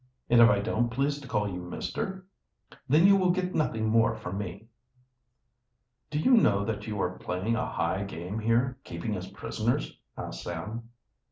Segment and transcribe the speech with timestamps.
[0.31, 2.25] "And if I don't please to call you Mister?"
[2.89, 4.65] "Then you will get nothing more from me."
[6.09, 10.41] "Do you know that you are playing a high game here, keeping us prisoners?" asked
[10.41, 10.89] Sam.